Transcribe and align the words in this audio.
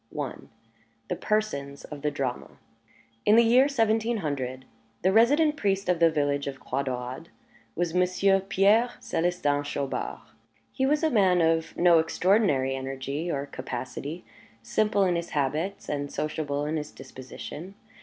I. 0.19 0.33
THE 1.09 1.15
PERSONS 1.15 1.83
OF 1.83 2.01
THE 2.01 2.09
DRAMA 2.09 2.57
In 3.23 3.35
the 3.35 3.43
year 3.43 3.67
seventeen 3.67 4.17
hundred, 4.17 4.65
the 5.03 5.11
resident 5.13 5.55
priest 5.57 5.87
of 5.87 5.99
the 5.99 6.09
village 6.09 6.47
of 6.47 6.59
Croix 6.59 6.81
Daurade 6.81 7.27
was 7.75 7.93
Monsieur 7.93 8.39
Pierre 8.39 8.93
Célestin 8.99 9.63
Chaubard. 9.63 10.21
He 10.73 10.87
was 10.87 11.03
a 11.03 11.11
man 11.11 11.39
of 11.39 11.77
no 11.77 11.99
extraordinary 11.99 12.75
energy 12.75 13.29
or 13.29 13.45
capacity, 13.45 14.25
simple 14.63 15.03
in 15.03 15.15
his 15.15 15.29
habits, 15.37 15.87
and 15.87 16.11
sociable 16.11 16.65
in 16.65 16.77
his 16.77 16.89
disposition. 16.89 17.75